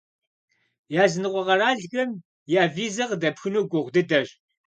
Языныкъуэ 1.03 1.41
къэралхэм 1.47 2.09
я 2.61 2.63
визэ 2.75 3.03
къыдэпхыну 3.09 3.61
гугъу 3.71 3.91
дыдэщ. 3.93 4.27